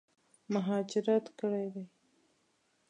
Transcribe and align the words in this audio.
مهاجرت 0.53 1.25
کړی 1.39 1.65
دی. 1.73 1.85